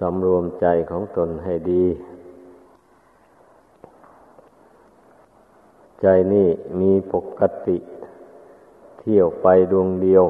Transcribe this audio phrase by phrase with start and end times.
[0.00, 1.84] สำรวมใจของตนให้ดี
[6.00, 6.48] ใจนี่
[6.80, 7.76] มีปกติ
[8.98, 10.24] เที่ยวไปดวงเดียว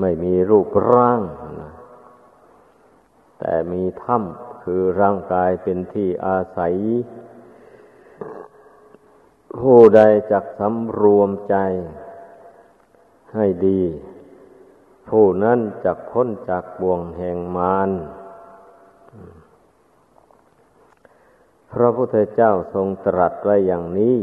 [0.00, 1.20] ไม่มีรูปร่าง
[3.38, 6.74] แต่มีถ้ำคือร่างกายเป็นที่อาศัย
[9.58, 11.56] ผู้ใดจักสำรวมใจ
[13.34, 13.80] ให้ดี
[15.08, 17.90] ผู้นั้นจะพ้นจากบ่วงแห่งมาร
[21.72, 24.18] พระพุทธเจ้าทรงตรัสไว้อย่างนี้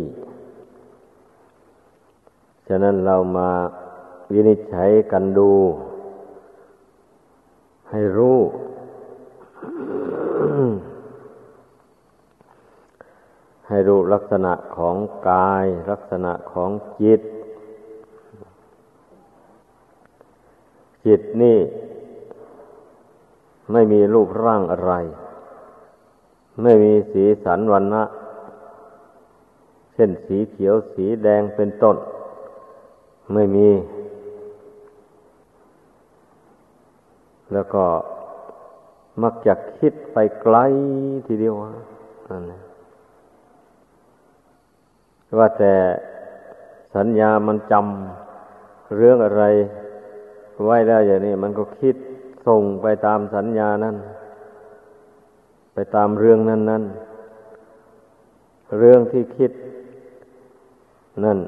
[2.68, 3.52] ฉะนั้นเรามา
[4.32, 5.52] วินิจฉัยกันดู
[7.92, 8.40] ให้รู้
[13.68, 14.96] ให้รู้ลักษณะของ
[15.30, 16.70] กาย ลักษณะของ
[17.02, 17.22] จิต
[21.06, 21.60] จิตนี่
[23.72, 24.94] ไม่มีรูปร่างอะไร
[26.62, 28.04] ไม่มีสีสันวันนะ
[29.94, 31.98] เช่นสีเขียวสีแดงเป็นต้น
[33.34, 33.70] ไม่มี
[37.54, 37.86] แล้วก็
[39.24, 40.58] มักจะคิดไปไกล
[41.26, 41.56] ทีเดียว
[42.30, 42.44] นั่น
[45.38, 45.74] ว่าแต่
[46.96, 49.44] สัญญามันจำเรื่องอะไร
[50.66, 51.96] ไว้ได้อย่างนี้มันก็คิด
[52.48, 53.96] ส่งไปตามสัญญานั้น
[55.74, 56.84] ไปตามเรื่องนั้นนั้น
[58.78, 59.52] เรื่องที่คิด
[61.26, 61.40] นั่น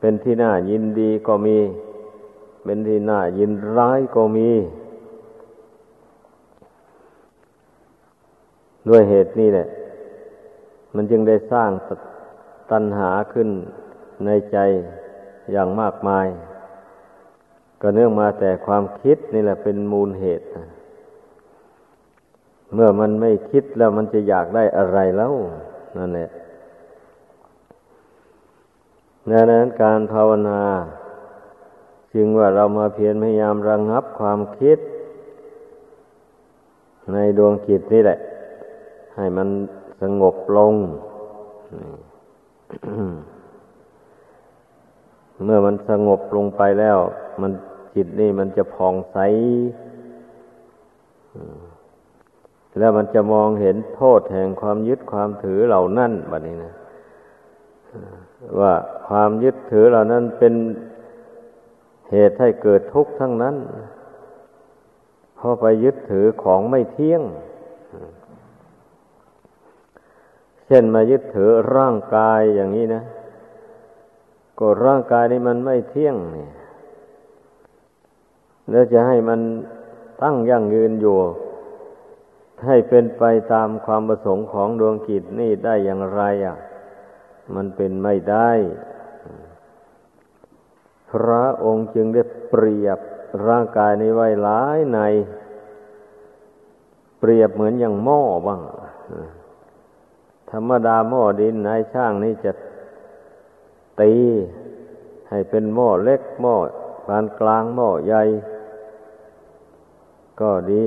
[0.00, 1.58] เป็นที่น่ายินดีก็มี
[2.64, 4.50] เป็นที่น่ายินร้ายก็มี
[8.88, 9.66] ด้วยเหตุนี้แหละ
[10.94, 11.70] มันจึงได้สร้าง
[12.70, 13.48] ตัณหาขึ้น
[14.24, 14.58] ในใจ
[15.52, 16.26] อย่างมากมาย
[17.80, 20.44] ก็เนื่องมาแต่ความคิดนี่แหละเป็นมูลเหตุ
[22.74, 25.32] เมื่อมันไม่คิดแล้วมันจะอยากได้อะไรแล้ว
[25.98, 26.28] นั่นแหละ
[29.30, 30.60] ดังนั้นการภาวนา
[32.14, 34.78] จึงว่าเรามาเพียรพยายามระงงับความคิด
[37.12, 38.18] ในดวงจิตนี่แหละ
[39.16, 39.48] ให้มัน
[40.02, 40.74] สงบลง
[45.44, 46.98] เมื่อมันสงบลงไปแล้ว
[47.42, 47.52] มัน
[47.94, 49.16] จิตนี่มันจะผ่องใส
[52.78, 56.74] แล้วมันจะมองเห็นโทษแห่งความยึดความถือเหล่านั้นแบบนี้นะ
[58.58, 58.72] ว่า
[59.06, 60.54] ความยึดถือเหล่านั้นเป็น
[62.12, 63.56] เหตุให้เกิดทุกข์ทั้งนั้น
[65.36, 67.22] เพราะไปยึดถือของไม่เที่ยง
[70.66, 73.02] เช่นมายึดถือร่างกายอย่างนี้นะ
[74.58, 76.50] ก็ร่างกายนี้มันไม่เที่ยงเนี่ย
[78.70, 79.40] แล้วจะให้มัน
[80.22, 81.16] ตั้งยั่งยืนอยู่
[82.66, 86.56] ให้เป็นไปตามความประสงค์ของดวงกิจนี่ได้อย่างไรอะ
[87.54, 88.50] มันเป็นไม่ได้
[91.10, 92.98] พระองค์จึงได้เปรียบ
[93.46, 94.98] ร่างกายนี้ไว้หลายใน
[97.18, 98.60] เปรียบเหมือนอย่างหม้อบ้าง
[100.50, 102.52] ธรรมดาหม้อดินนายช่างนี่จะ
[104.00, 104.14] ตี
[105.30, 106.56] ให้เป็นหม้อเล็กหม้อ
[107.06, 108.22] ปานกลางหม้อใหญ่
[110.40, 110.84] ก็ดี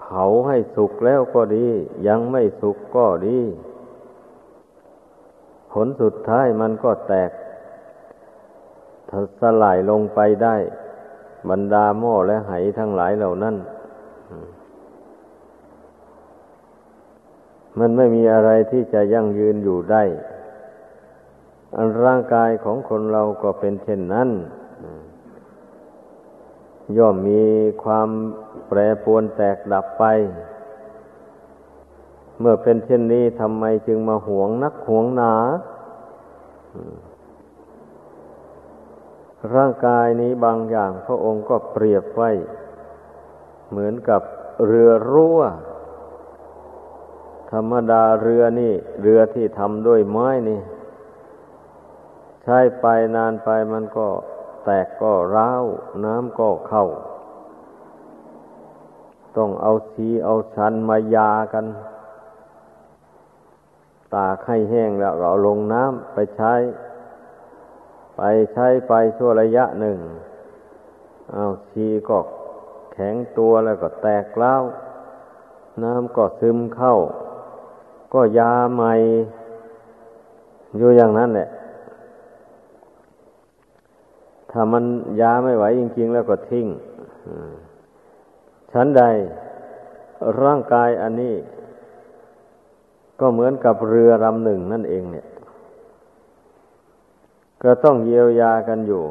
[0.00, 1.66] เผาให้สุกแล้วก็ดี
[2.08, 3.38] ยังไม่สุกก็ดี
[5.72, 7.30] ผลสุดท้ายมันก็แตก
[9.40, 10.56] สลายลงไปได้
[11.50, 13.56] บรรดาหม้อและไหทั้งหลายเหล่านั้น
[17.78, 20.02] มันไม่มีอะไรที่จะยั่งยืนอยู่ได้
[21.76, 24.28] อันร่างกายของคนเราก็เป็นเช่นนั้น
[26.96, 27.42] ย่อมมี
[27.82, 28.08] ความ
[28.68, 30.04] แปรปรวนแตกดับไป
[32.40, 35.34] เมื่อเป็นเช่นนี้ทำไมจึงมาหวงนักหวงหนา
[39.54, 42.30] ร่างกายนี้บางอย่างพระองค์ก็เปรียบไว้
[43.70, 44.22] เหมือนกับ
[44.66, 45.40] เรือรั่ว
[47.52, 50.60] ธรรมดาเรือนี่ เรือที่ทำด้วยไม้นี่
[52.44, 52.86] ใช้ไป
[53.16, 54.06] นานไปมันก็
[54.70, 55.64] แตกก็ร้าว
[56.04, 56.84] น้ำก็เข้า
[59.36, 61.66] ต้องเอาสีเอาชันมายากัน
[64.14, 66.54] ตากให้แห้งแล้วเอาลงน้ำไปใช้
[68.16, 68.20] ไป
[68.52, 69.98] ใช้ไปชั่วระยะหนึ่ง
[71.32, 72.18] เอาชีก็
[72.92, 74.54] แข็งตัวแล้วก็แตกเล้า
[75.82, 76.94] น้ำก็ซึมเข้า
[78.14, 78.92] ก็ยาใหม่
[80.76, 81.48] อยู่อย่างนั้นแหละ
[84.50, 84.84] ถ้ามัน
[85.20, 86.66] ยาไม่ไหวจริงๆแล้วก็ทิ้ง
[88.72, 89.02] ฉันใด
[90.42, 91.34] ร่างกายอันนี้
[93.20, 95.26] ก็เหมือนกับเรือลำหนึ่งนั่นเองเนี่ย
[97.62, 99.02] ก็ต้องเยียวยากันอยู่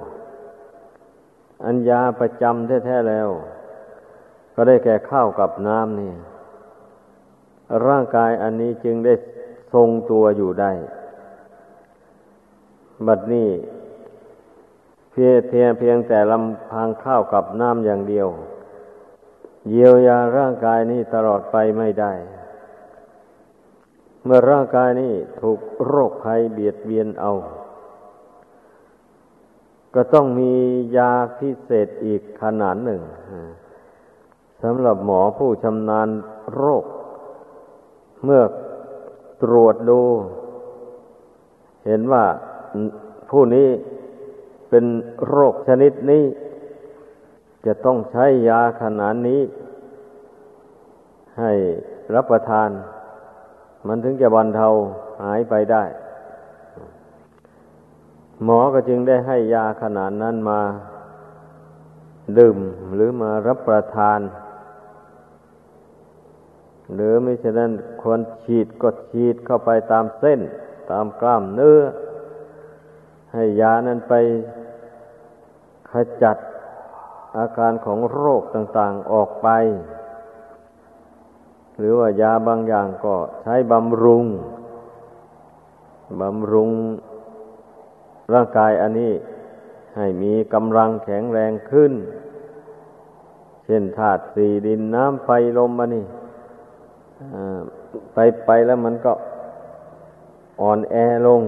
[1.65, 3.29] อันยาประจำแท้ๆแล้ว
[4.55, 6.13] ก็ได้แก่ข้าวกับน้ำนี่
[7.87, 9.13] ร่างกายอันนี้จึงได้
[9.73, 10.71] ทรงตัวอยู่ได้
[13.07, 13.49] บัดนี้
[15.19, 18.27] พียเพียงเพียงแต่ลำพังข้าวกับน้ำอย่างเดียว
[19.69, 22.11] เยียวยาร่างกายนี้ตลอดไปไม่ได้
[24.23, 27.33] เมื่อร่างกายนี้ถูกโรคภัยเบียดเบียนเอา
[29.95, 30.53] ก็ต้องมี
[30.97, 33.01] ยาพิเศษอีกขนาดหนึ่ง
[34.63, 36.09] สำหรับหมอผู้ชำนาญ
[36.55, 36.85] โรค
[38.23, 38.41] เมื่อ
[39.43, 40.01] ตรวจดู
[41.85, 42.25] เห็นว่า
[43.29, 43.67] ผู้นี้
[44.69, 44.85] เป็น
[45.27, 46.25] โรคชนิดนี้
[47.65, 49.41] จะต้องใช้ยาขนาดนี้
[51.39, 51.53] ให้
[52.15, 52.69] รับประทาน
[53.87, 54.67] มันถึงจะบรรเทา
[55.23, 55.83] หายไปได้
[58.43, 60.61] หมอก็จึงได้ให้ยาขนาดนั้นมา
[62.37, 62.57] ดื่ม
[62.93, 64.19] หรือมารับประทาน
[66.93, 67.71] หรือไม่ฉะนั้น
[68.01, 70.39] ควรฉีดก็ฉีดเข้าไปตามเส้น
[70.91, 71.79] ตามกล้ามเนื้อ
[73.33, 74.13] ให้ยานั้นไป
[75.91, 75.93] ข
[76.23, 76.37] จัด
[77.37, 79.47] อาการของโรคต่างๆออกไป
[81.77, 84.25] หรือว่ายาบางอย่างก็ใช้บำรุง
[86.21, 86.71] บำรุง
[88.33, 89.13] ร่างกายอันนี้
[89.95, 91.93] ให้มีกำลังแข็งแรงขึ้น
[93.65, 96.05] เช่นธาตุสี่ดินน้ำไฟลมอันนี้
[98.13, 99.13] ไปไปแล้วมันก็
[100.61, 100.95] อ่อนแอ
[101.27, 101.41] ลง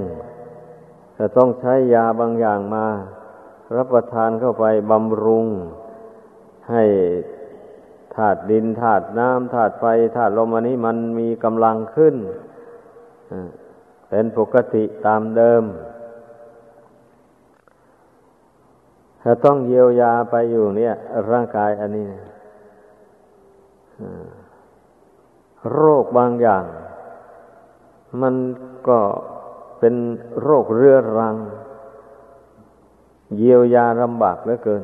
[1.22, 2.88] จะต้องใช้ยาบางอย่างมา
[3.76, 5.48] รับประทานเข้าไปบำรุง
[6.72, 6.84] ให้
[8.16, 9.86] ธาตุดินธาตุน้ำธาตุไฟ
[10.16, 12.16] ธาตุลมอันนี้มันมีกำลังขึ้น
[14.10, 15.64] เป็นปกติตามเดิม
[19.22, 20.94] ถ้าต้องเยียวยาไปอยู่เนี่ย
[21.32, 22.22] ร่างกายอันนี้นะ
[25.72, 26.64] โรคบางอย่าง
[28.22, 28.36] มัน
[28.88, 29.00] ก็
[29.80, 29.94] เป็น
[30.42, 31.36] โรคเรื้อรัง
[33.38, 34.84] เยียวยาลำบากเหลือเกิน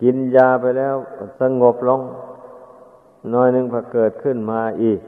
[0.00, 0.94] กินยาไปแล้ว
[1.40, 2.00] สงบลง
[3.34, 5.00] น้อยหนึ่งพอเกิดขึ้นมาอีก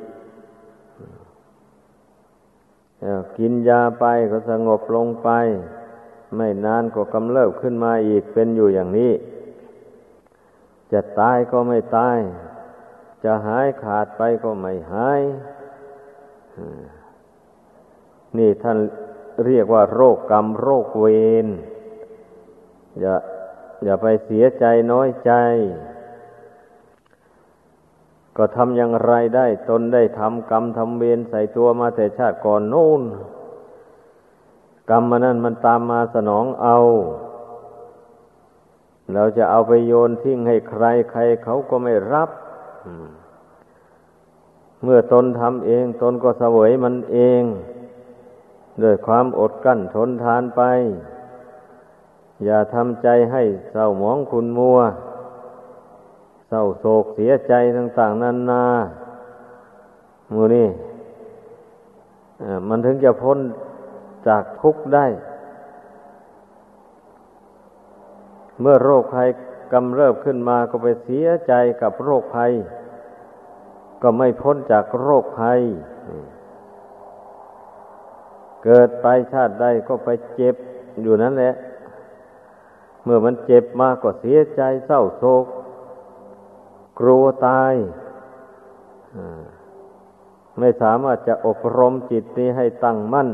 [3.39, 5.31] กินยาไปก็สงบลงไป
[6.37, 9.13] ไม่นานก็กำเริบขึ้นมาอีกเป็นอยู่อย่างนี้
[10.93, 12.19] จะตายก็ไม่ตาย
[13.25, 15.21] จะหายขาดไปก็ไม่หาย
[18.37, 18.79] นี่ท่าน
[19.47, 21.07] เรียกว่าโรคกรรมโรคเว
[21.45, 21.47] ร
[23.01, 23.15] อย่า
[23.85, 25.33] อย่าไปเสียใจน้อยใจ
[28.37, 33.03] ก็ทำอย่างไรได้ ตนได้ทำกรรมทำเวรใส่ตัวมาแต่ชาติก่อนโน้น
[34.91, 36.79] กรรมมันนั้นมันตามมาสนองเอา
[39.15, 42.31] เราจะเอาไปโยนทิ้งให้ใครใครเขาก็ไม่รับ
[44.83, 47.43] เมื่อตนทำเอง ตนก็เสวยมันเอง
[48.83, 50.63] ด้วยความอดกั้นทนทานไป
[52.45, 54.79] อย่าทำใจให้เศร้าหมองคุณมัว
[56.49, 58.65] เศร้าโศกเสียใจต่าง ๆนานา
[60.35, 60.69] มูนี่
[62.69, 63.39] มันถึงจะพ้น
[64.29, 65.07] จากทุกข์ได้
[68.61, 69.29] เมื่อโรคภัย
[69.73, 72.53] กำเริบขึ้นมาก็ไปเสียใจกับโรคภัย
[74.03, 75.61] ก็ไม่พ้นจากโรคภัย
[78.65, 80.55] เกิดไปชาติใดก็ไปเจ็บ
[81.03, 81.55] อยู่นั่นแหละ
[83.05, 85.45] เมื่อมันเจ็บมากก็เสียใจเศร้าโศก
[87.01, 87.75] กลัวตาย
[90.59, 93.29] ไม่สามารถจะอบรมจิตนี้ให้ตั้งมั่น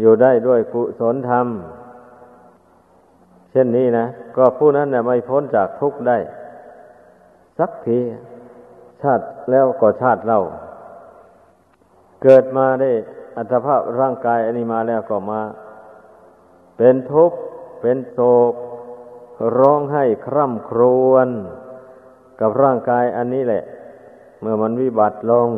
[0.00, 1.46] อยู่ได้ด้วยกุศลธรรม
[3.50, 4.06] เช่นนี้นะ
[4.36, 6.18] ก็ผู้นั้นน่ไม่พ้นจากทุกข์ได้
[7.58, 7.98] สักที
[9.02, 10.40] ชาติแล้วก็ชาติเล่า
[12.22, 12.90] เกิดมาได้
[13.36, 15.40] อัตภาพร่างกายอันนี้มาแล้วก็มา
[16.76, 17.38] เป็นทุกข์
[17.80, 18.18] เป็นโศ
[18.52, 18.54] ก
[19.58, 21.28] ร้องให้คร่ำครวญ
[22.40, 23.62] กับร่างกายอันนี้แหละ
[24.40, 25.50] เมื่อมันวิบัติลง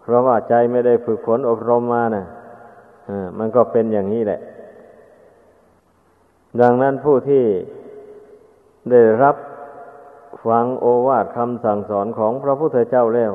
[0.00, 2.24] เพราะว่าใจไม่ได้ฝึกฝนอบรมมานะ่ะ
[3.38, 4.40] มันก็เป็นอย่างนี้แหละ
[6.60, 7.44] ดังนั้นผู้ที่
[8.90, 9.36] ได้รับ
[10.46, 13.32] ฟังโอวาทคำสั่งสอนของพระพุทธเจ้าแล้ว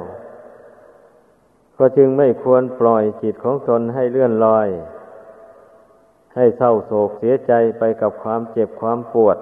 [1.77, 4.67] ก็จึงไม่ควรปล่อยจิตของตนให้เลื่อนลอย
[6.35, 9.37] ให้เศร้าโศกเสียใจไปกับความเจ็บความปวด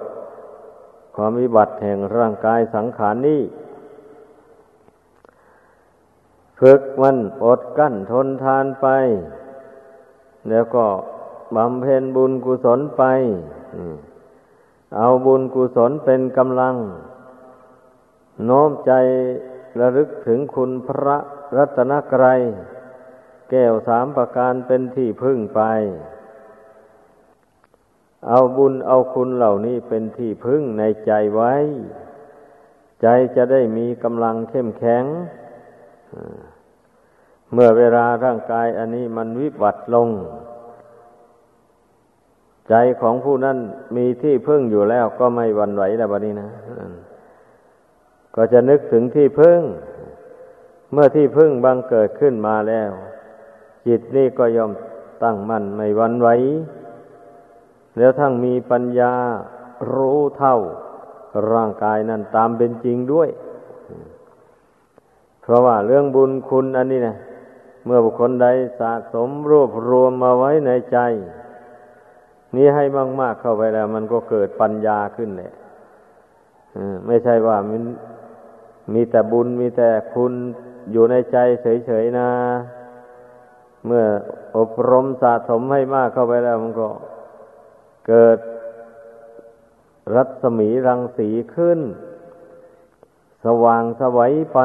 [1.16, 3.42] ความวิบัติแห่งร่างกายสังขารนี้
[6.60, 8.86] ฝึกมันอดกั้นทนทานไป
[10.48, 10.86] แล้วก็
[11.56, 13.02] บำเพ็ญบุญกุศลไป
[14.96, 16.74] เอาบุญกุศลเป็นกำลัง
[18.44, 18.92] โน้มใจ
[19.80, 21.16] ระลึกถึงคุณพระ
[21.56, 22.40] รัตนกรัย
[23.50, 25.62] แก้วสามประการเป็นที่พึ่งไป
[28.28, 31.54] เอาบุญเอาคุณเหล่านี้เป็นที่พึ่งในใจไว้
[33.02, 33.06] ใจ
[33.36, 35.04] จะได้มีกำลังเข้มแข็ง
[37.52, 40.08] เมื่อเวลาร่างกายอันนี้มันวิบัติลง
[42.68, 43.58] ใจของผู้นั้น
[43.96, 46.48] มีที่พึ่งอยู่แล้วก็ไม่วันไหวแล้วบัดนี้นะ
[48.34, 49.60] ก็จะนึกถึงที่พึ่ง
[50.94, 52.90] เมื่อที่พึ่งบังเกิดขึ้นมาแล้ว
[53.86, 54.72] จิตนี่ก็ยอม
[55.22, 56.28] ตั้งมั่นไม่วันไหว
[57.98, 59.12] แล้วทั้งมีปัญญา
[59.92, 60.56] รู้เท่า
[61.52, 63.28] ร่างกายนั้นตามเป็นจริงด้วย
[65.42, 67.16] เพราะว่าเรื่องบุญคุณอันนี้นะ
[67.84, 68.46] เมื่อบุคคลใด
[68.80, 70.98] สะสมรวบรวมมาไว้ในใจ
[72.56, 72.84] นี้ให้
[73.20, 75.52] มาก ๆเข้าไปแล้ว มันก็เกิดปัญญาขึ้นแหละ
[77.06, 77.82] ไม่ใช่ว่ามัน
[78.94, 80.32] มีแต่บุญมีแต่คุณ
[80.92, 81.36] อยู่ในใจ
[81.86, 82.30] เฉยๆนะ
[83.86, 84.04] เมื่อ
[84.56, 86.88] อบรมสะสมให้มากเข้าไปแล้วมันก็
[88.08, 88.38] เกิด
[90.14, 91.80] รัศมีรังสีขึ้น
[93.44, 94.58] สว่างสวัยไป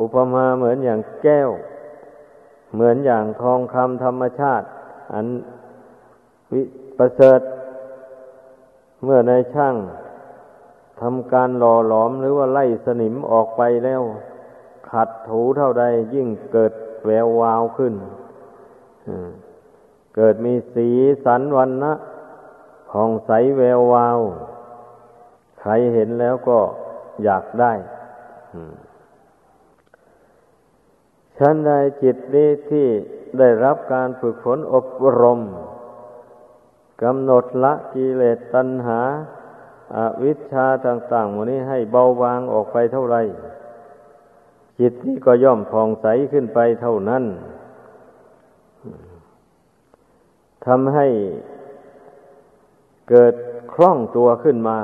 [0.00, 1.50] อุปมาเหมือนอย่างแก้ว
[2.74, 4.66] เหมือนอย่างทองคำธรรมชาติ
[5.12, 5.26] อัน
[6.52, 6.62] วิ
[6.98, 7.40] ประเสริฐ
[9.04, 9.74] เมื่อในช่าง
[11.00, 14.02] ทำการหล่อหลอมหรือว่าไล่สนิมออกไปแล้ว
[14.90, 15.84] ขัดถูเท่าใด
[16.14, 16.72] ยิ่งเกิด
[17.06, 17.94] แวววาวขึ้น
[20.16, 20.88] เกิดมีสี
[21.24, 21.92] สันวันนะ
[22.90, 24.18] ผ่องใสแวววาว
[25.60, 26.58] ใครเห็นแล้วก็
[27.24, 27.72] อยากได้
[31.38, 31.72] ฉันใด
[32.02, 32.86] จิตนี้ที่
[33.38, 34.86] ได้รับการฝึกฝนอบ
[35.22, 35.40] รม
[37.02, 39.00] กำหนดละกิเลสตัณหา
[39.96, 43.16] อวิชชาต่างๆหมดนี้ให้เบาบางออกไปเท่าไร
[44.80, 47.24] จิตนี้ก็ย่อมผ่องใสขึ้นไปเท่านั้น
[50.66, 51.06] ทำให้
[53.10, 53.34] เกิด
[53.72, 54.78] คล่องตัวขึ้นมา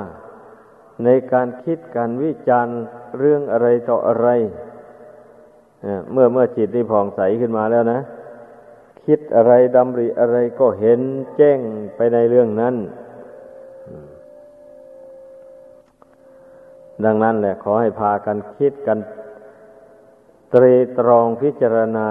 [1.03, 2.75] ในการคิดการวิจารณ์
[3.19, 4.27] เรื่องอะไรต่ออะไร
[6.11, 7.99] เมื่อเมื่อจิตนี้ผ่องใสขึ้นมาแล้วนะ
[9.05, 10.99] คิดอะไรดำริอะไรก็เห็น
[11.37, 11.59] แจ้ง
[11.95, 12.75] ไปในเรื่องนั้น
[17.05, 18.97] ดังนั้นแหละขอให้พากันคิดกัน
[20.53, 22.07] ตรีตรองพิจารณา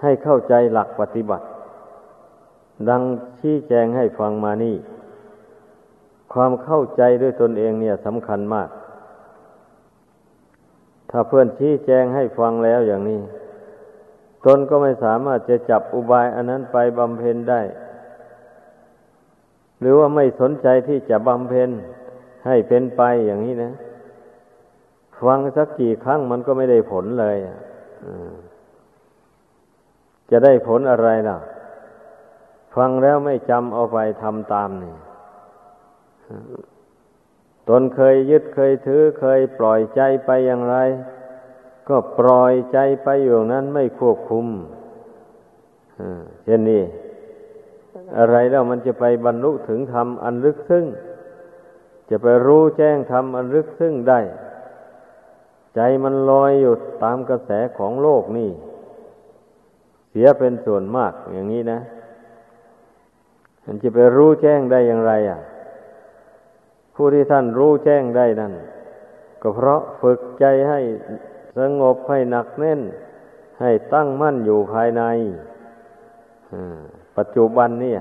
[0.00, 1.46] ให้เข้าใจหลักปฏิบัติ
[2.88, 3.02] ดัง
[3.40, 4.76] ชี้แจงให้ฟังมานี่
[6.32, 8.68] ความเข้าใจด้วยตนเองเนี่ยสำคัญมาก
[11.10, 13.20] ถ้าเพื่อนชี้แจงให้ฟังแล้วอย่างนี้
[14.44, 17.62] ตนก็ไม่สามารถจะจับอุบายอันนั้นไปบำเพ็ญได้
[19.80, 21.70] หรือว่าไม่สนใจที่จะบำเพ็ญ
[22.46, 23.72] ให้เป็นไปอย่างนี้นะ
[25.24, 27.36] ฟังสักกี่ครั้งมันก็ไม่ได้ผลเลย
[30.30, 31.38] จะได้ผลอะไรล่ะ
[32.76, 34.94] ฟังแล้วไม่จำเอาไปทำตามนี่
[37.68, 40.76] ตนเคยยึดเคยถือเคยปล่อยใจไปอย่างไร
[41.88, 44.46] ก็ปล่อยใจไปอยู่นั้นไม่ควบคุม
[46.44, 46.82] เช่นนี้
[48.18, 50.84] อะไรแล้วมันจะไปบรรลุถึงธรรมอันลึกซึ้ง
[52.08, 54.20] จะไปรู้แจ้งธรรมอันลึกซึ้งได้
[55.74, 58.50] ใจมันลอยอยู่ตามกระแสของโลกนี่
[60.10, 61.80] เสียเป็นส่วนมากอย่างนี้นะ
[63.64, 65.40] มันจะไปรู้แจ้งได้อย่างไร อะ
[66.94, 68.52] ผู้ที่ท่านรู้แจ้งได้นั่น
[69.42, 70.80] ก็เพราะฝึกใจให้
[71.58, 72.80] สงบให้หนักแน่น
[73.60, 75.02] ให้ตั้งมั่นอยู่ภายใน
[77.16, 77.94] ปัจจุบันนี่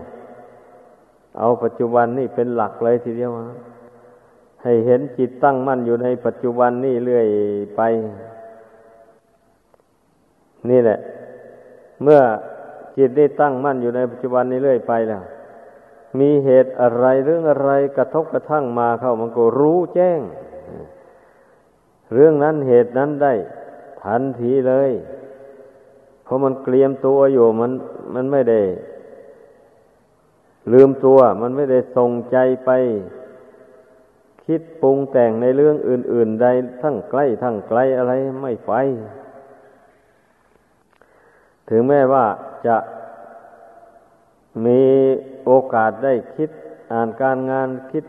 [1.39, 3.57] เอาปัจจุบันนี่เป็นหลักเลยทีเดียวนะ
[4.63, 7.27] ให้เห็นจิตตั้งมั่นอยู่ในปัจจุบันนี่เรื่อย
[7.75, 7.81] ไป
[10.69, 10.99] นี่แหละ
[12.03, 12.19] เมื่อ
[12.97, 15.23] จิตได้ตั้งมั่นอยู่ในปัจจุบันนี้เรื่อยไปแล้ว
[16.19, 20.19] มีเหตุอะไรเรื่องอะไรกระทบกระทั่งมาเข้ามันก็รู้แจ้ง
[22.13, 23.33] เรื่องนั้นเหตุนั้นได้
[24.03, 24.91] ทันทีเลย
[26.23, 27.71] เพราะมันเกลียมตัวอยู่มัน
[28.13, 28.61] มันไม่ได้
[30.71, 32.71] ลืมตัวมันไม่ได้ส่งใจไป
[34.45, 36.47] คิดปรุงแต่งในเรื่องอื่น ๆ ใด
[36.81, 38.73] ทั้งใกล้ทั้งไกลอะไรไม่ไป
[41.69, 42.25] ถึงแม้ว่า
[42.67, 42.77] จะ
[44.65, 44.81] มี
[45.45, 46.49] โอกาสได้คิด
[46.91, 48.05] อ่านการงานคิด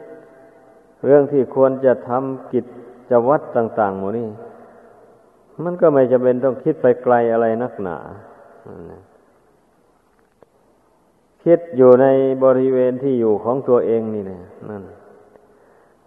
[1.05, 2.65] เรื่องที่ควรจะทำกิจ
[3.11, 4.29] จะวัดต่างๆหมดนี่
[5.65, 7.97] มันก็ไม่จะเป็นต้องคิดไปไกลอะไรนักหนา
[11.45, 12.07] คิดอยู่ใน
[12.45, 14.83] บริเวณที่อยู่ของตัวเองนี่นะนั่น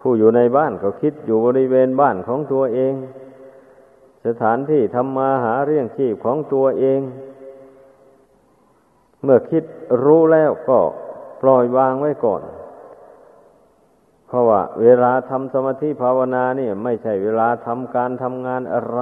[0.00, 2.94] ผู้อยู่ในบ้านก็คิดอยู่บริเวณบ้านของตัวเอง
[4.26, 7.00] สถานที่ทำมาหาเรื่องชีพของตัวเอง
[9.22, 9.64] เมื่อคิด
[10.04, 10.78] รู้แล้วก็
[11.42, 12.42] ปล่อยวางไว้ก่อน
[14.26, 19.00] เพราะว่า เวลาทำสมาธิภาวนาเนี่ย ไม่ใช่เวลาทำการทำงานอะไร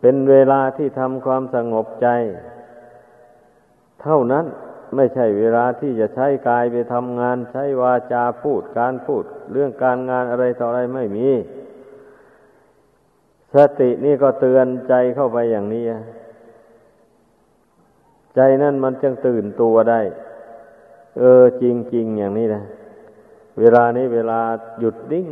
[0.00, 2.08] เป็นเวลาที่ทำความสงบใจ
[4.02, 4.44] เท่านั้น
[4.96, 11.28] ไม่ใช่เวลาที่จะใช้กายไปทำงาน ใช้วาจาพูดการพูด เรื่องการงานอะไรต่ออะไรไม่มี
[13.54, 15.84] สตินี่ก็เตือนใจเข้าไปอย่างนี้
[18.34, 20.00] ใจนั่นมันจึงตื่นตัวได้
[21.18, 22.62] เออจริงๆอย่างนี้นะ
[23.60, 24.40] เวลานี้เวลา
[24.80, 25.26] หยุดนิ่ง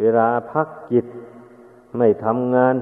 [0.00, 1.06] เวลาพักจิต
[1.96, 2.76] ไม่ทำงาน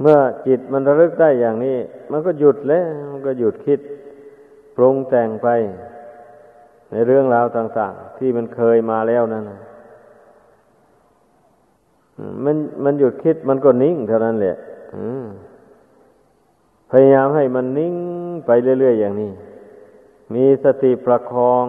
[0.00, 1.76] เมื่อจิตมันระลึกได้อย่างนี้
[2.10, 3.80] มันก็หยุดแล้ว มันก็หยุดคิด
[4.76, 5.48] ปรุงแต่งไป
[6.90, 9.44] ในเรื่องราวต่างๆ ที่มันเคยมาแล้วนั่น
[12.44, 14.56] มันมันหยุดคิดมันก็นิ่งเท่านั้นแหละ
[16.90, 17.94] พยายามให้มันนิ่ง
[18.46, 19.30] ไปเรื่อยๆอย่างนี้
[20.34, 21.66] มีสติประคอง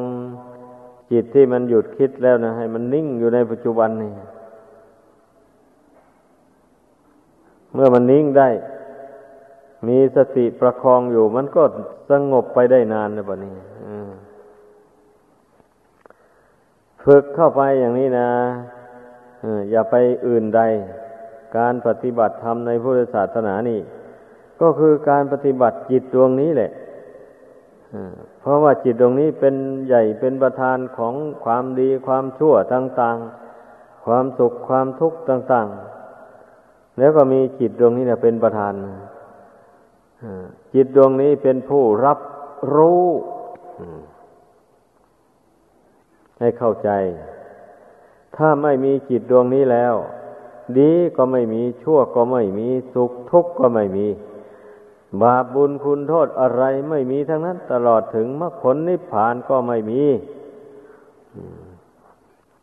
[1.12, 4.14] จิตที่มันหยุดคิดแล้วนะให้มันนิ่งอยู่ในปัจจุบันนี่
[7.74, 8.50] เมื่อมันนิ่งได้
[9.88, 11.64] มีสติประคองอยู่ มันก็
[12.10, 13.56] สงบไปได้นานนะปะนี้
[17.04, 18.30] ฝึกเข้าไปอย่างนี้นะ
[19.72, 19.96] อย่าไป
[20.28, 20.62] อื่นใด
[21.58, 23.80] การปฏิบัติธรรมในพุทธศาสนานี่
[24.62, 26.72] ก็คือการปฏิบัติจิตดวงนี้แหละ
[28.42, 29.56] เพราะว่าจิตดวงนี้เป็น
[29.88, 33.18] ใหญ่เป็นประธานของความดีความชั่วต่าง
[33.64, 36.01] ๆ ความสุขความทุกข์ต่าง ๆ
[36.98, 38.74] แล้วก็มีจิตดวงนี้เนี่ยเป็นประธาน
[40.74, 42.20] จิตดวงนี้เป็นผู้รับ
[42.76, 43.04] รู้
[46.40, 46.90] ให้เข้าใจ
[48.36, 49.96] ถ้าไม่มีจิตดวงนี้แล้ว
[50.80, 54.08] ดีก็ไม่มีชั่วก็ไม่มีสุขทุกข์ก็ไม่มี
[55.22, 60.02] บาปบุญคุณโทษอะไรไม่มีทั้งนั้น ตลอดถึงมรรคผลนิพพานก็ไม่มี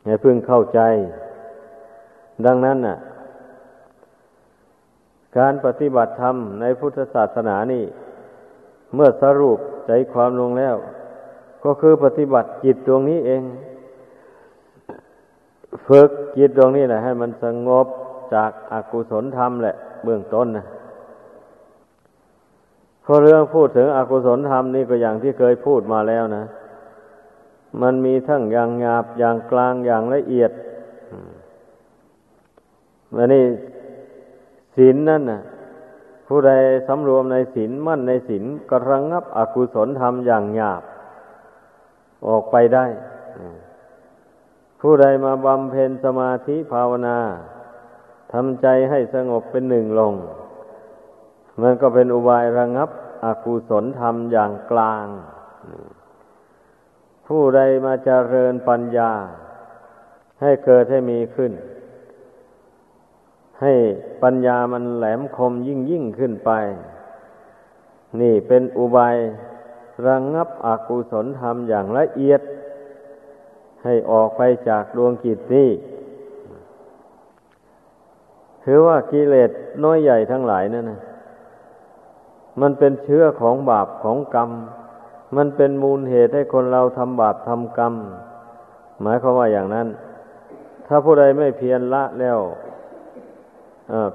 [0.05, 0.81] ให้พึงเข้าใจ
[2.47, 2.99] ดังนั้นน่ะ
[5.37, 7.85] การปฏิบัติธรรมในพุทธศาสนานี่
[8.95, 10.77] เมื่อสรุปใจความลงแล้ว
[11.65, 13.43] ก็คือปฏิบัติจิตดวงนี้เอง
[15.87, 17.87] ฝึกจิตดวงนี้แหละ ให้มันสงบ
[18.35, 20.65] จากอากุศลธรรมแหละ เบื้องต้นนะ
[23.05, 26.45] พอเรื่องพูดถึงอกุศลธรรมนี่ก็อย่างที่เคยพูดมาแล้วนะ
[27.83, 30.51] มันมีทั้งอย่างหยาบอย่างกลางอย่างละเอียด
[33.15, 33.45] มันนี่
[34.79, 35.43] ศีลนั่นน่ะ
[36.27, 36.53] ผู้ใด
[36.87, 40.83] สำรวมในศีลมั่นในศีลกระงงับอกุศลธรรมอย่างหยาบ
[42.27, 42.87] ออกไปได้
[44.81, 47.19] ผู้ใดมาบำเพ็ญสมาธิภาวนา
[48.33, 50.15] ทำใจให้สงบเป็นหนึ่งลง
[51.61, 52.91] มันก็เป็นอุบายระงับ
[53.25, 55.07] อกุศลธรรมอย่างกลาง
[57.27, 59.13] ผู้ใดมาเจริญปัญญา
[60.43, 61.53] ให้เกิดให้มีขึ้น
[63.63, 63.75] ให้
[64.23, 66.51] ปัญญามันแหลมคมยิ่งยิ่งขึ้นไป
[68.21, 69.17] นี่เป็นอุบาย
[70.05, 72.41] ระงงับอกุศลธรรมอย่างละเอียด
[73.85, 75.69] ให้ออกไปจากดวงกิจนี้
[78.65, 79.51] ถือว่ากิเลส
[79.85, 81.01] น้อยใหญ่ทั้งหลายนั่นนะ
[82.61, 84.51] มันเป็นเชื้อของบาปของกรรม
[85.37, 87.95] มันเป็นมูลเหตุให้คนเราทำบาปทำกรรม
[89.03, 89.89] หมายความว่าอย่างนั้น
[90.87, 92.39] ถ้าผู้ใดไม่เพียรละแล้ว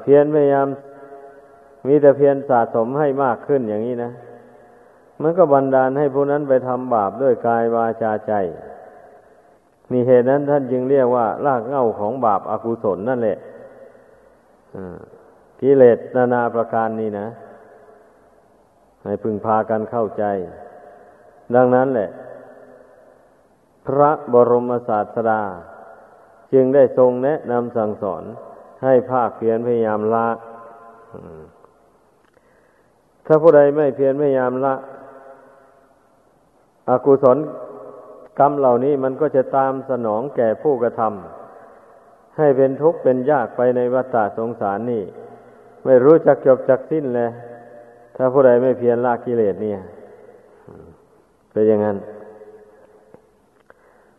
[0.01, 0.67] เพียรพยายาม
[1.87, 4.11] มีแต่เพียรสะสมให้มากขึ้นอย่างนี้นะ
[5.21, 8.33] มันก็บันดาลให้ผู้นั้นไปทำบาปด้วยกายวาจาใจ
[9.91, 13.37] มีเหตุนั้นท่านจึงเรียกว่า รากเหง้าของบาปอากุศลนั่นแหละ
[15.59, 17.27] กิเลสนานาประการนี้นะ
[19.03, 20.23] ให้พึงพากันเข้าใจ
[21.55, 22.09] ดังนั้นแหละ
[23.87, 25.41] พระบรมศาสดา
[26.53, 28.23] จึงได้ทรงแนะนำสั่งสอน
[28.83, 30.27] ให้ภาคเพียรพยายามละ
[33.25, 34.73] ถ้าผู้ใดไม่เพียรพยายามละ
[36.89, 37.37] อกุศล
[38.39, 45.03] กรรมเหล่านี้มันก็จะตามสนองแก่ผู้กระทำให้เป็นทุกข์เป็นยากไปในวัฏสงสารนี่
[45.85, 47.29] ไม่รู้จักจบจักสิ้นเลย
[48.15, 49.79] ถ้าผู้ใดไม่เพียรละกิเลสเนี่ย
[51.51, 51.97] เป็นอย่างนั้น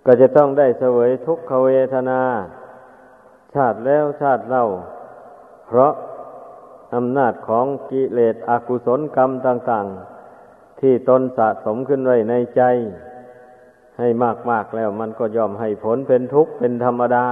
[0.07, 2.21] ก็จะต้องได้เสวยทุกขเวทนา
[3.55, 4.67] ชาติแล้วชาติเล่า
[5.67, 5.93] เพราะ
[6.95, 9.87] อำนาจของกิเลสอกุศลกรรมต่าง
[10.35, 12.63] ๆ ที่ตนสะสมขึ้นไว้ในใจ
[13.99, 14.09] ให้
[14.51, 17.27] มาก ๆ แล้วมันก็ยอมให้ผลเป็นทุกข์เป็นธรรมดา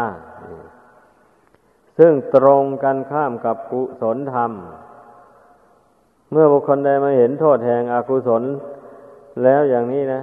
[1.98, 4.52] ซึ่งตรงกันข้ามกับกุศลธรรม
[6.30, 8.42] เมื่อบุคคลใดมาเห็นโทษแห่งอกุศล
[9.42, 10.22] แล้วอย่างนี้นะ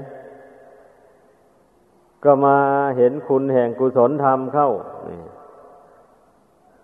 [2.24, 2.58] ก็มา
[2.98, 4.70] เห็นคุณแห่งกุศลธรรมเข้า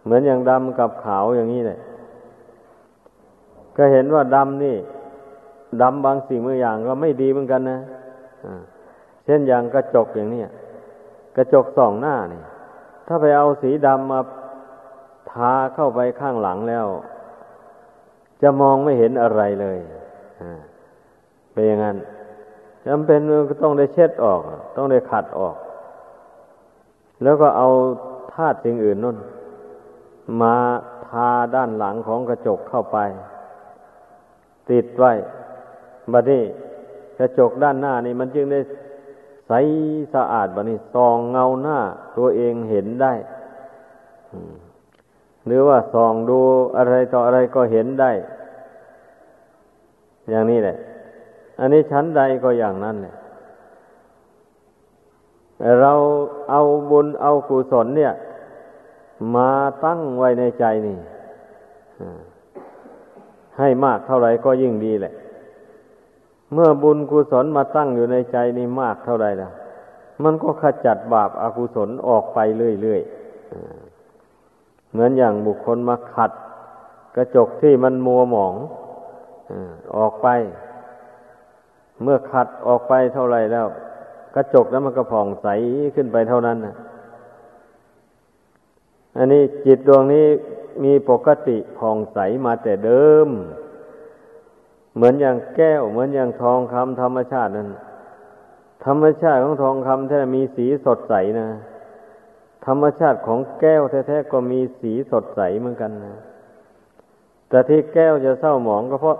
[0.05, 1.79] เหมือนอย่างดำกับขาวอย่างนี้เลย
[3.77, 4.77] ก็เห็นว่าดำนี่
[5.81, 7.79] ดำบางสิ่งบางอย่างก็ไม่ดีเหมือนกันนะ
[9.25, 10.43] เช่นอย่างกระจกอย่างนี้
[11.35, 12.41] กระจกสองหน้านี่
[13.07, 14.19] ถ้าไปเอาสีดำมา
[15.31, 16.85] ทาเข้าไปข้างหลังแล้ว
[18.41, 19.79] จะมองไม่เห็นอะไรเลย
[21.51, 21.97] เป็นอย่างนั้น
[22.87, 24.39] จำเป็นก็ต้องได้เช็ดออก
[24.77, 25.55] ต้องได้ขัดออก
[27.23, 27.67] แล้วก็เอา
[28.33, 29.17] ธาตุสิ่งอื่นนั่น
[30.41, 30.55] มา
[31.07, 32.97] ทาด้านหลังของกระจกเข้าไป
[34.69, 35.13] ติดไว้
[36.11, 36.43] บัดนี้
[37.19, 38.59] กระจกด้านหน้านี่มันจึงได้
[39.47, 39.51] ใส
[40.13, 41.79] สะอาดบัดนี้ส่องเงาหน้า
[42.17, 43.13] ตัวเองเห็นได้
[45.45, 46.39] หรือว่าส่องดู
[46.77, 48.11] อะไรต่ออะไรก็เห็นได้
[50.29, 50.77] อย่างนี้แหละ
[51.59, 53.13] อันนี้ชั้นใดก็อย่างนั้นเนี่
[55.81, 55.93] เรา
[56.49, 58.13] เอาบุญเอากุศลเนี่ย
[59.35, 59.49] มา
[59.85, 60.97] ตั้งไว้ในใจนี่
[63.57, 65.13] ให้มากเท่าไรก็ยิ่งดีแหละ
[66.53, 69.49] เมื่อบุญกุศลมาตั้งอยู่ในใจนี่มากเท่าไรล่ะ
[70.23, 72.39] มันก็ขจัดบาปอากุศลออกไป
[72.81, 76.31] เรื่อยๆเหมือนอย่างบุคคลมาขัด
[77.15, 78.53] กระจกที่มันมัวหมอง
[79.97, 80.27] ออกไป
[82.03, 83.67] เมื่อขัดออกไปเท่าไรแล้ว
[84.35, 85.47] กระจกนั้นมันก็ผ่องใส
[85.95, 86.75] ขึ้นไปเท่านั้นนะ
[89.17, 90.27] อันนี้จิตดวงนี้
[90.83, 93.27] มีปกติผ่องใสมาแต่เดิม
[94.95, 97.69] เหมือนอย่างแก้ว เหมือนอย่างทองคำธรรมชาตินั้น
[98.85, 101.47] ธรรมชาติของทองคำแท้มีสีสดใสนะ
[102.65, 106.15] ธรรมชาติของแก้วแท้ๆก็มีสีสดใสเหมือนกันนะ
[107.49, 109.17] แต่ที่แก้วจะเศร้าหมองก็เพราะ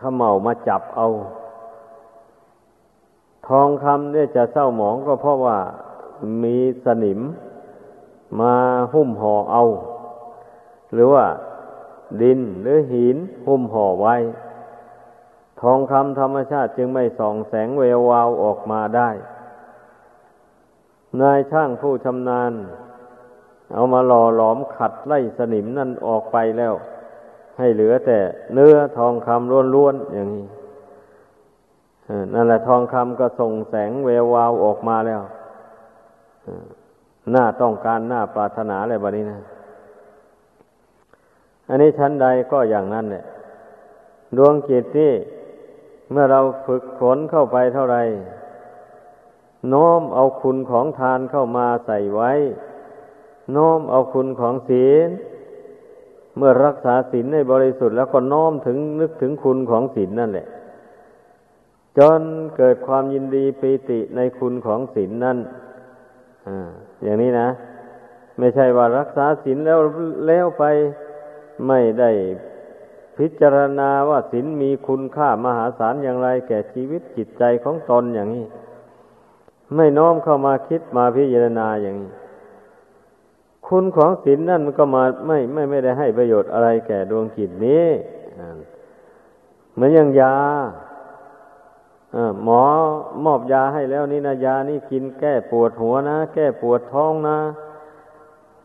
[0.00, 1.08] ขมเหามาจับเอา
[3.48, 5.58] ทองคำเนี่ยจะเศร้าหมองก็เพราะว่า
[6.42, 7.20] มีสนิม
[8.40, 8.54] มา
[8.92, 9.62] หุ้มห่อเอา
[10.92, 11.26] หรือว่า
[12.22, 13.16] ดินหรือหิน
[13.46, 14.16] หุ้มห่อไว้
[15.60, 19.10] ทองคำธรรมชาติจึงไม่ส่องแสงเวววาวออกมาได้
[21.20, 22.52] นายช่างผู้ชำนาญ
[23.74, 26.74] เอามาหล่อหลอมขัดไล่สนิมนั่นออกไปแล้ว
[27.58, 28.18] ให้เหลือแต่
[28.54, 30.46] เนื้อทองคำล้วนๆอย่างนี้
[32.34, 35.22] นั่นแหละทองคำก็ส่งแสงเวววาวออกมาแล้ว
[37.30, 39.40] หน้าต้องการหน้าปรารถนาอะไรแบบนี้นะ
[41.68, 43.24] อันนี้ชั้นใดก็อย่างนั้นเนี่ย
[44.36, 45.12] ดวงจิตที่
[46.10, 47.96] เมื่อเราฝึกฝนเข้าไปเท่าไร
[49.72, 52.32] น้อมเอาคุณของทานเข้ามาใส่ไว้
[53.56, 55.08] น้อมเอาคุณของศีล
[56.36, 60.46] เมื่อรักษาศีลในบริสุทธิ์แล้วก็น้อมถึงนึกถึงคุณของศีลนั่นแหละ
[61.98, 62.22] จน
[62.56, 65.38] เกิดความยินดีปีติในคุณของศีลนั่น
[66.48, 66.70] อ่า
[67.02, 67.48] อย่างนี้นะ
[68.38, 69.80] ไม่ใช่ว่ารักษาศีลแล้ว
[70.26, 70.64] แล้วไป
[71.66, 72.10] ไม่ได้
[73.18, 78.46] พิจารณาว่าศีลมีคุณค่ามหาศาลอย่างไร แก่ชีวิตจิตใจของตนอย่างนี้
[79.76, 82.12] ไม่น้อมเข้ามาคิดมาพิจารณาอย่างนี้
[83.66, 87.86] คุณของศีลนั่นมันก็มาไม่ไม่ไม่ได้ให้ประโยชน์อะไรแก่ดวงจิตนี้
[89.74, 90.34] เหมือนอย่างยา
[92.44, 92.62] หมอ
[93.24, 97.38] มอบยาให้แล้วนี่นะยานี่กินแก้ปวดหัวนะ แก้ปวดท้องนะ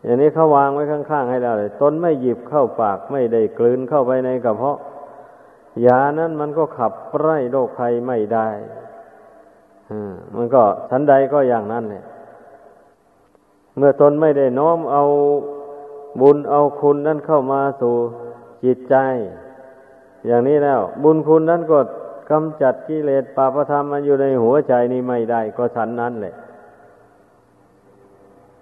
[0.03, 4.79] อย่างนี้เขาวางไว้ข้างๆให้แล้วเลยตนไม่หยิบเข้าปากไม่ได้กลืนเข้าไปในกระเพาะ
[5.85, 8.49] ยานั้นมันก็ขับไล่โรคภัยไม่ได้
[10.35, 12.05] มันก็ชั้นใดก็อย่างนั้นเนี่ย
[13.77, 15.03] เมื่อตนไม่ได้น้อมเอา
[16.21, 17.95] บุญเอาคุณนั้นเข้ามาสู่
[18.63, 18.95] จิตใจ
[20.27, 21.79] อย่างนี้แล้ว บุญคุณนั้นก็
[22.29, 26.35] กำจัดกิเลสปาปธรรมมันอยู่ในหัวใจนี้ไม่ได้ ก็ฉันนั้นแหละ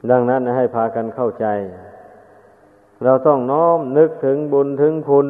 [0.10, 1.45] ดังนั้นให้พากันเข้าใจ
[3.04, 5.28] เราต้องน้อมนึกถึงบุญถึงคุณ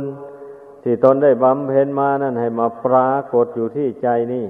[0.84, 4.46] ที่ตนได้บำเพ็ญมานั่นให้มาปรากฏอยู่ที่ใจนี่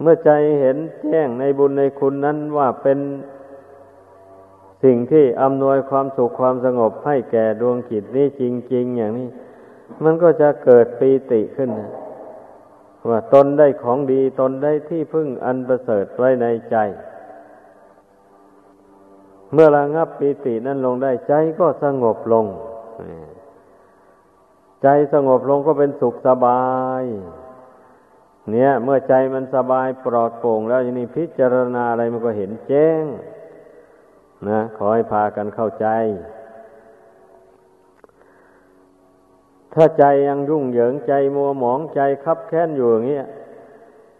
[0.00, 2.98] เมื่อใจเห็นแจ้งในบุญในคุณนั้นว่าเป็น
[4.84, 8.42] สิ่งที่อำนวยความสุขความสงบให้แก่ดวงจิตนี้จ
[8.74, 9.28] ริง ๆ อย่างนี้
[10.04, 11.70] มันก็จะเกิดปีติขึ้น
[13.08, 16.76] ว่าตนได้ของดีตนได้ที่พึ่งอันประเสริฐไว้ในใจ
[19.52, 22.46] เมื่อระงับปีตินั้นลงได้ใจก็สงบลง
[24.82, 26.64] ใจสงบลงก็เป็นสุขสบา
[27.02, 27.04] ย
[28.50, 33.04] เนี่ย เมื่อใจมันสบายปลอดโปร่ง แล้วอย่างนี้พิจารณาอะไรมันก็เห็นแจ้ง
[34.48, 35.86] นะ ขอให้พากันเข้าใจ
[39.76, 43.20] ถ้าใจยังยุ่งเหยิงใจมัวหมองใจคับแค้นอยู่อย่างเงี้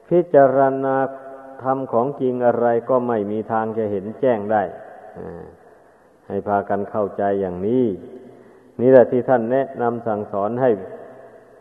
[0.09, 0.97] พิจารณา
[1.63, 4.63] ธรรมของจริงอะไรก็ไม่มีทางจะเห็นแจ้งได้
[6.27, 7.85] ให้พากันเข้าใจอย่างนี้
[8.81, 10.71] นี่แหละที่ท่านแนะนำสั่งสอนให้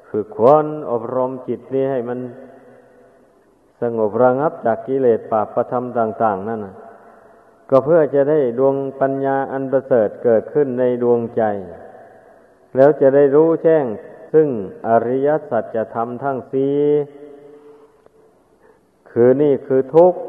[0.10, 2.20] ฝึกควรอบรมจิตนี้ให้มัน
[3.82, 6.76] สงบระงับจากกิเลสปาประธรรมต่าง ๆ นั่นนะ
[7.70, 11.44] ก็เพื่อจะได้ดวงปัญญาอันประเสริฐเกิดขึ้นในดวงใจ
[12.76, 13.86] แล้วจะได้รู้แจ้ง
[14.34, 14.48] ซึ่ง
[14.88, 16.68] อริยสัจจะทำทั้งสี
[19.10, 20.20] คือนี่คือทุกข์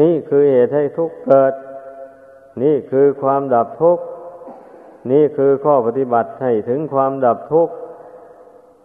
[0.00, 1.54] นี่คือเหตุให้ทุกข์เกิด
[2.62, 4.04] นี่คือความดับทุกข์
[5.12, 7.74] นี่คือข้อปฏิบัติให้ถึงความดับทุกข์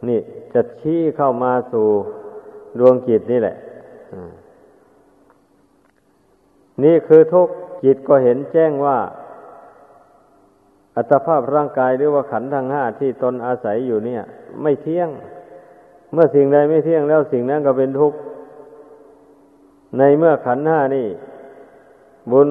[0.07, 0.19] นี่
[0.53, 1.87] จะชี้เข้ามาสู่
[2.79, 3.55] ดวงจิตนี่แหละ
[6.83, 8.97] นี่คือทุกข์จิตก็เห็นแจ้งว่า
[10.95, 14.21] อัตภาพร่างกายหรือว่าขันธ์ทั้งห้าที่ตนอาศัยอยู่เนี่ย
[14.61, 15.09] ไม่เที่ยง
[16.13, 18.17] เมื่อสิ่งใดไม่เที่ยงแล้วสิ่งนั้นก็เป็นทุกข์
[19.97, 21.07] ในเมื่อขันธ์ห้านี่
[22.31, 22.49] บุญ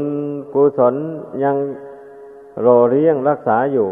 [0.53, 0.95] กุศล
[1.45, 1.57] ยัง
[2.65, 3.89] รอเลี้ยงรักษาอยู่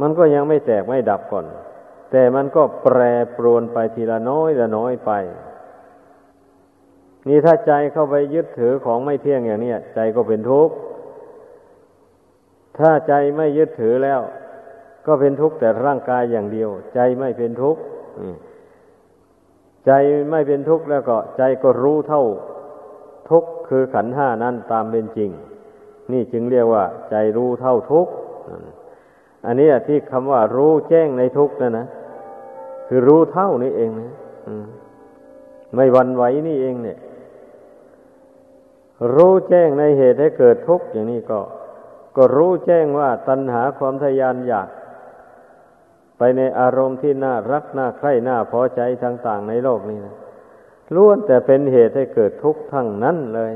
[0.00, 1.46] มันก็ยังไม่แตกไม่ดับก่อน
[2.10, 2.98] แต่มันก็แปร
[3.36, 5.10] ปรวนไปทีละน้อยละน้อยไป
[7.28, 10.74] นี่ถ้าใจเข้าไปยึดถือของไม่เที่ยงอย่างนี้ใจก็เป็นทุกข์
[12.78, 14.20] ถ้าใจไม่ยึดถือแล้ว
[15.06, 17.80] ก็เป็นทุกข์แต่ร่างกายอย่างเดียว ใจไม่เป็นทุกข์
[19.86, 19.92] ใจ
[20.30, 22.24] ไม่เป็นทุกข์แล้วก็ ใจก็รู้เท่า
[23.30, 25.30] ทุกข์คือขันห้านั้นตามเป็นจริง
[26.12, 28.12] นี่จึงเรียกว่า ใจรู้เท่าทุกข์
[29.46, 31.86] อันนี้ที่คำว่ารู้แจ้งในทุกข์นั่นนะ
[32.88, 34.10] คือรู้เท่านี่เองนะ
[35.74, 36.98] ไม่วันไหวนี่เองเนี่ย
[39.14, 41.40] รู้แจ้งในเหตุให้เกิดทุกข์อย่างนี้ก็
[42.18, 44.68] ก็รู้แจ้งว่าตัณหาความทยานอยาก
[46.18, 50.14] ไปในอารมณ์ที่น่ารักน่าใคร่น่าพอใจต่างๆในโลกนี้นะ
[50.94, 53.52] ล้วนแต่เป็นเหตุให้เกิดทุกข์ทั้งนั้นเลย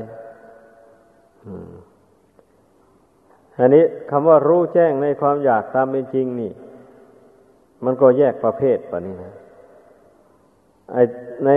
[3.59, 6.51] อันนี้คำว่ารู้แจ้งในความอยากตามเป็นจริงนี่
[7.85, 9.33] มันก็แยกประเภทปะนี่นะ
[11.45, 11.49] ใน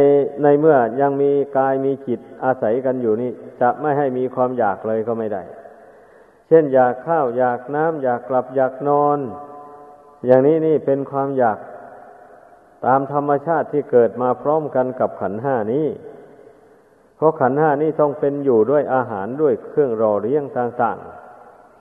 [0.42, 5.42] ในเมื่อยังมีกายมีจิตอาศัยกันอยู่นี่ จะไม่ให้มีความอยากเลยก็ไม่ได้
[6.46, 9.18] เช่นอยากข้าว อยากน้ำอยากกลับอยากนอน
[10.26, 11.58] อย่างนี้นี่เป็นความอยาก
[12.86, 15.86] ตามธรรมชาติที่เกิดมาพร้อมกันกับขันห้านี้
[17.16, 20.98] เพราะขันห้านี้ต้องเป็นอยู่ด้วยอาหารด้วยเครื่องรอเลี้ยงต่าง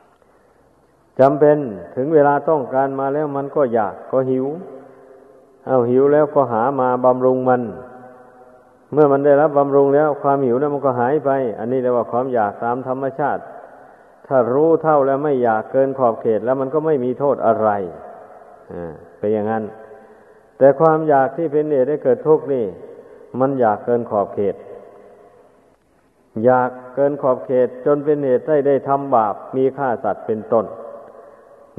[0.03, 1.57] ๆจำเป็น
[1.95, 4.45] ถึงเวลาต้องการมาแล้วมันก็อยากก็หิว
[5.67, 7.61] เอาหิวแล้วก็หามาบำรุงมัน
[8.93, 13.41] เมื่อมันได้รับบำรุงแล้วความหิวนั้นมันก็หายไป อันนี้เรียกว่าความอยากตามธรรมชาติ
[14.27, 17.69] ถ้ารู้เท่าแล้วไม่อยากเกินขอบเขตแล้วมันก็ไม่มีโทษอะไร
[19.17, 19.63] เป็นอย่างนั้น
[20.57, 22.65] แต่ความอยากที่เป็นเหตุให้เกิดทุกข์นี่
[23.39, 24.55] มันอยากเกินขอบเขต
[26.45, 30.65] อยากเกินขอบเขตจนเป็นเหตุให้ได้ทำบาปมีฆ่าสัตว์เป็นต้น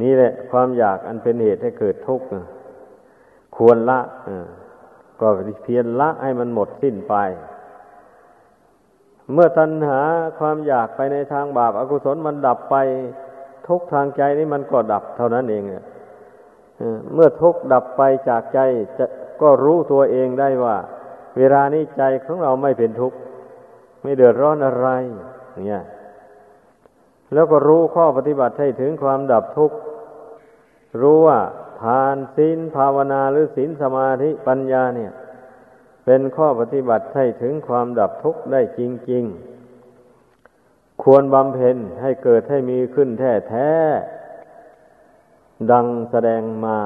[0.03, 2.27] นี่แหละ ความอยากอันเป็นเหตุให้เกิดทุกข์
[3.57, 4.01] ควรละ
[5.21, 5.29] ก็
[5.63, 7.15] เพียรละให้มันหมดสิ้นไป
[9.33, 10.01] เมื่อตัณหา
[10.39, 12.77] ความอยากไปในทางบาปอากุศลมันดับไป
[13.69, 15.63] ทุกทางใจนี่มันก็ดับเท่านั้นเอง
[17.15, 18.59] เมื่อทุกดับไปจากใจ
[18.99, 19.07] จะ
[19.43, 20.77] ก็รู้ตัวเองได้ว่า
[21.39, 23.17] เวลานี้ใจของเราไม่เป็นทุกข์
[24.03, 24.89] ไม่เดือดร้อนอะไร
[25.67, 25.85] เนี่ย
[27.35, 29.77] แล้วก็รู้ข้อปฏิบัติให้ถึงความดับทุกข์
[31.01, 31.39] รู้ว่า
[31.83, 35.13] ทานศีลภาวนาหรือศีลสมาธิปัญญาเนี่ย
[36.07, 39.25] เป็นข้อปฏิบัติให้ถึงความดับทุกข์ได้จริง
[40.13, 43.71] ๆ ควรบำเพ็ญให้เกิดให้มีขึ้นแท้แท้
[45.71, 46.79] ดังแสดงมา